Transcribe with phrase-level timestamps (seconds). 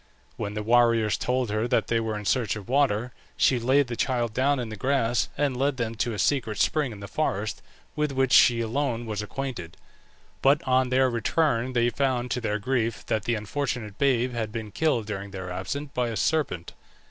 [0.35, 3.95] When the warriors told her that they were in search of water, she laid the
[3.95, 7.61] child down in the grass, and led them to a secret spring in the forest,
[7.95, 9.77] with which she alone was acquainted.
[10.41, 14.71] But on their return they found, to their grief, that the unfortunate babe had been
[14.71, 16.73] killed during their absence, by a serpent.